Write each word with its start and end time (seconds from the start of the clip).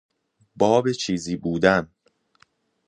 باب 0.55 0.91
چیزی 0.91 1.35
بودن 1.35 1.89